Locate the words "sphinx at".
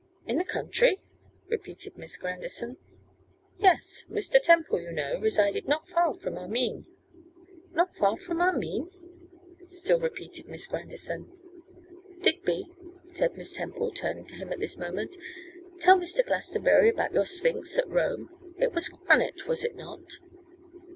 17.27-17.87